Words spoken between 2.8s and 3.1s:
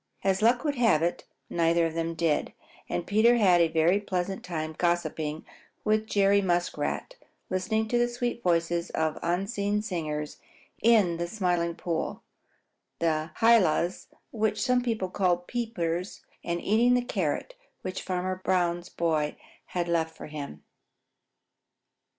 and